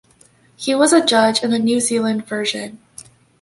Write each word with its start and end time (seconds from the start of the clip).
He 0.55 0.73
was 0.73 0.93
a 0.93 1.05
judge 1.05 1.43
in 1.43 1.51
the 1.51 1.59
New 1.59 1.79
Zealand 1.79 2.25
version. 2.25 2.79